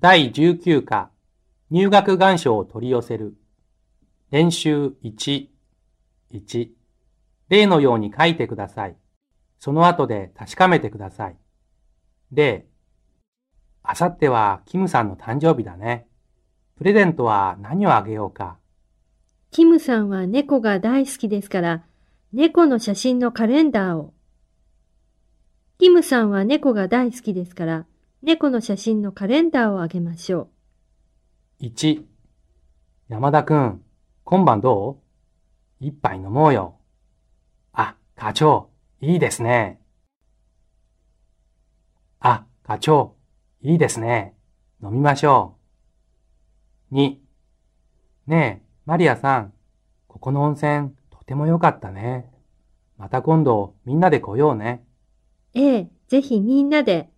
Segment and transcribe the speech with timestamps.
[0.00, 1.10] 第19課
[1.70, 3.36] 入学願書を取り寄せる
[4.30, 5.48] 練習1、
[6.32, 6.68] 1
[7.50, 8.96] 例のように書いてください。
[9.58, 11.36] その後で確かめてください。
[12.32, 12.64] 例
[13.82, 16.06] あさってはキムさんの誕生日だね。
[16.78, 18.56] プレゼントは何をあげようか。
[19.50, 21.84] キムさんは猫が大好きですから、
[22.32, 24.14] 猫の写真のカレンダーを。
[25.78, 27.86] キムさんは猫が大好きですから、
[28.22, 30.50] 猫の写真のカレンダーをあげましょ
[31.60, 31.64] う。
[31.64, 32.04] 1、
[33.08, 33.82] 山田くん、
[34.24, 34.98] 今晩ど
[35.80, 35.86] う？
[35.86, 36.76] 一杯飲もうよ。
[37.72, 38.68] あ、課長、
[39.00, 39.80] いいですね。
[42.18, 43.16] あ、課長、
[43.62, 44.34] いいですね。
[44.82, 45.56] 飲みましょ
[46.92, 46.94] う。
[46.96, 47.16] 2、
[48.26, 49.54] ねえ、マリアさん、
[50.08, 52.30] ここの温泉、とても良かったね。
[52.98, 54.84] また今度、みんなで来ようね。
[55.54, 57.08] ええ、ぜひみんなで。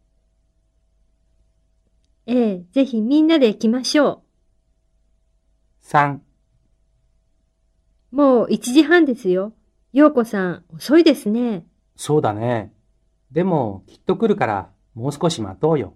[2.27, 4.23] ええ、ぜひみんなで行きましょ
[5.83, 5.87] う。
[5.87, 6.20] 3
[8.12, 9.53] もう1時半ですよ。
[9.92, 11.67] 陽子さん、遅いですね。
[11.97, 12.73] そうだね。
[13.31, 15.95] でも、きっと来るから、もう少し待とうよ。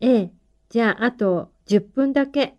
[0.00, 0.32] ええ、
[0.68, 2.56] じゃああと10分だけ。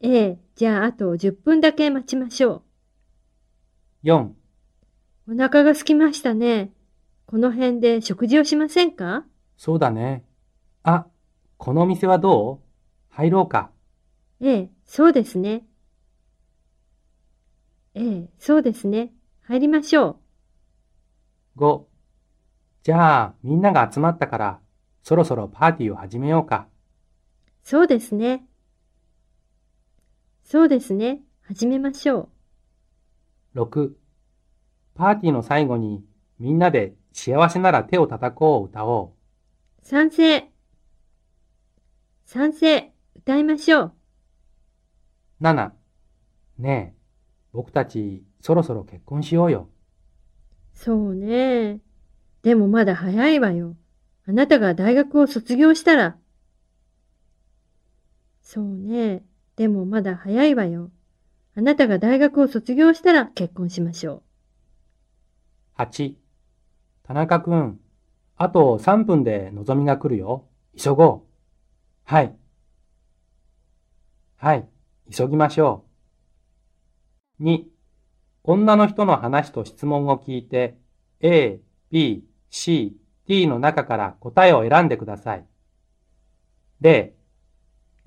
[0.00, 2.62] ええ、じゃああと10分だけ待ちましょ
[4.04, 4.06] う。
[4.06, 4.30] 4
[5.28, 6.70] お腹が空きましたね。
[7.26, 9.24] この辺で食事をしませんか？
[9.56, 10.24] そうだね。
[10.90, 11.06] あ、
[11.58, 12.58] このお店はどう？
[13.10, 13.70] 入ろうか。
[14.40, 15.66] ええ、そうですね。
[17.94, 19.12] ええ、そうですね。
[19.42, 20.20] 入りましょ
[21.56, 21.60] う。
[21.60, 21.82] 5.
[22.84, 24.60] じゃあ、みんなが集まったから、
[25.02, 26.68] そろそろパーティーを始めようか。
[27.64, 28.46] そうですね。
[30.44, 31.20] そうですね。
[31.42, 32.30] 始めましょ
[33.54, 33.60] う。
[33.60, 33.92] 6.
[34.94, 36.02] パーティーの最後に、
[36.38, 39.12] みんなで幸せなら手を叩こうを歌お
[39.82, 39.86] う。
[39.86, 40.48] 賛成。
[42.30, 43.92] 賛成、歌いましょう。
[45.40, 45.72] 7、
[46.58, 46.98] ねえ、
[47.54, 49.70] 僕たちそろそろ結婚しようよ。
[50.74, 51.80] そうね。
[52.42, 53.76] でもまだ早いわよ。
[54.26, 56.18] あなたが大学を卒業したら。
[58.42, 59.24] そうね。
[59.56, 60.90] でもまだ早いわよ。
[61.56, 64.22] あなたが大学を卒業したら結婚しましょ
[65.78, 65.80] う。
[65.80, 66.14] 8、
[67.04, 67.80] 田中くん、
[68.36, 70.44] あと3分でのぞみが来るよ。
[70.76, 71.27] 急ごう。
[72.08, 72.34] はい。
[74.38, 74.66] はい。
[75.14, 75.84] 急ぎましょ
[77.38, 77.44] う。
[77.44, 77.64] 2、
[78.44, 80.78] 女の人の話と質問を聞いて、
[81.20, 81.60] A、
[81.90, 82.96] B、C、
[83.26, 85.44] D の中から答えを選んでください。
[86.80, 87.12] 例、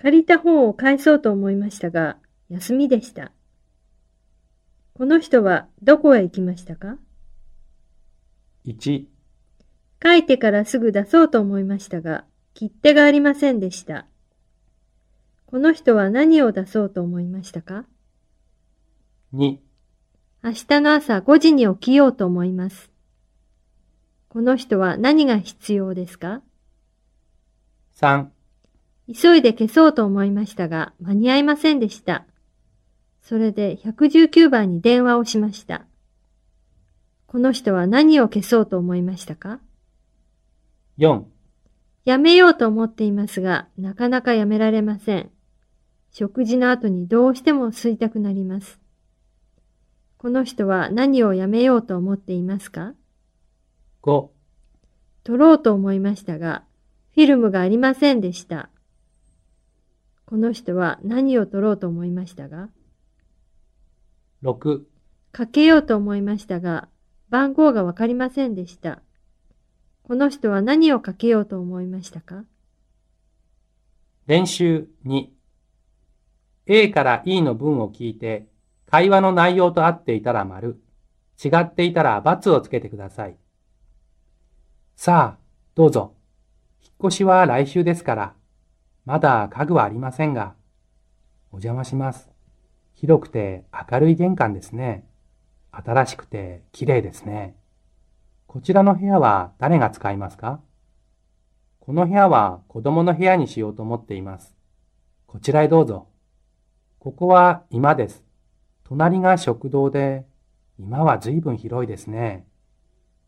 [0.02, 2.18] 借りた本を返そうと思いましたが、
[2.50, 3.32] 休みでした。
[4.96, 6.98] この人はどこへ行きましたか
[8.66, 9.06] ?1、
[10.04, 14.06] 書いてからすぐ出そうと思いましたが、切手がありませんでした。
[15.46, 17.86] この人は何を出そうと思いましたか
[19.34, 19.58] ?2
[20.44, 22.92] 明日の朝5時に起きようと思います。
[24.30, 26.42] この人は何が必要ですか
[28.00, 28.28] ?3
[29.14, 32.26] 急いで消そうと思いましたが、間に合いませんでした。
[33.22, 35.86] それで119番に電話をしました。
[37.28, 39.60] この人は何を消そうと思いましたか
[40.98, 41.24] ?4
[42.04, 45.32] やめようと思っていますが、なかなかやめられません。
[46.12, 48.80] 食事の後にどうしても吸いたくなります。
[50.18, 52.94] この人は何をやめようと思っていますか
[54.04, 54.30] ?5
[55.24, 56.64] 撮ろうと思いましたが、
[57.14, 58.70] フィルムがありませんでした。
[60.26, 62.70] この人は何を撮ろうと思いましたが
[64.44, 64.84] ?6
[65.32, 66.88] かけようと思いましたが、
[67.30, 69.02] 番号がわかりませんでした。
[70.12, 72.44] この人は何をかけようと思いましたか？
[74.28, 75.28] 練習2
[76.66, 78.50] A から E の文を聞いて、
[78.88, 80.82] 会話の内容と合っていたら丸、
[81.42, 83.38] 違っていたら×をつけてください。
[84.98, 85.44] さあ、
[85.76, 86.14] どうぞ。
[86.84, 88.34] 引っ越しは来週ですから、
[89.06, 90.56] まだ家具はありませんが、
[91.54, 92.30] お邪魔します。
[92.96, 95.08] 広くて明るい玄関ですね。
[95.72, 97.56] 新しくて綺麗ですね。
[98.54, 100.60] こちらの部屋は誰が使いますか？
[101.80, 104.58] この部屋は子供の部屋にしようと思っています。
[105.26, 106.10] こちらへどうぞ。
[107.00, 108.26] ここは居間です。
[108.84, 110.26] 隣が食堂で、
[110.78, 112.46] 今は随分広いですね。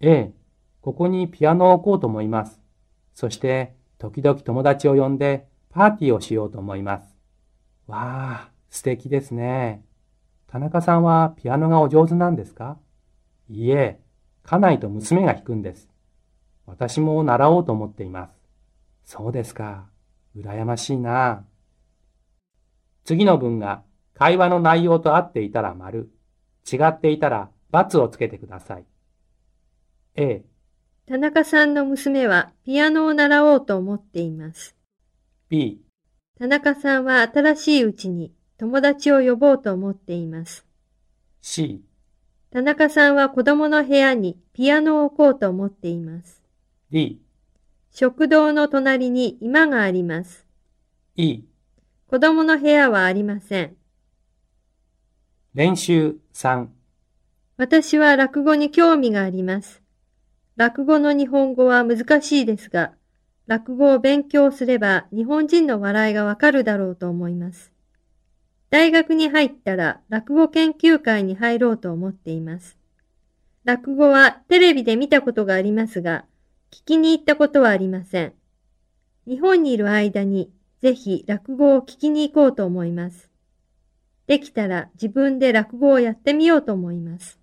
[0.02, 0.34] ええ、
[0.82, 2.60] ここにピアノを置こうと思います。
[3.14, 7.16] そして、時々友達を呼んでパーティーをしようと思います。
[7.88, 9.86] わあ、素敵ですね。
[10.48, 12.78] 田中さんはピアノがお上手なんですか？
[13.48, 14.02] いいえ、
[14.44, 15.90] 家内と娘が弾くんです。
[16.66, 18.32] 私も習おうと思っています。
[19.06, 19.90] そうですか。
[20.36, 21.46] 羨ましいな。
[23.06, 26.12] 次の文が会話の内容と合っていたら丸、
[26.72, 28.86] 違っていたら×をつけてください。
[30.16, 30.44] A、
[31.06, 34.76] 田中さんの娘はピアノを習おうと思っています。
[35.50, 35.82] B、
[36.40, 40.66] 田中さんは新しいうちに友達を呼ぼうと思っています。
[41.42, 41.84] C、
[42.54, 46.44] 田中さんは子供の部屋にピアノを置こうと思っています。
[46.92, 47.20] D、
[47.90, 50.46] 食堂の隣に居間があります。
[51.16, 51.40] E、
[52.06, 53.76] 子供の部屋はありません。
[55.56, 56.68] 練習3、
[57.58, 59.82] 私は落語に興味があります。
[60.56, 62.94] 落語の日本語は難しいですが、
[63.48, 67.73] 落語を勉強すれば日本人の笑いがわかるだろうと思います。
[68.74, 72.76] 大学に入ったら落語研究会に入ろうと思っています。
[73.66, 76.26] 落語はテレビで見たことがありますが、
[76.72, 78.34] 聞きに行ったことはありません。
[79.28, 83.30] 日本にいる間にぜひ落語を聞きに行こうと思います。
[84.26, 87.43] できたら自分で落語をやってみようと思います。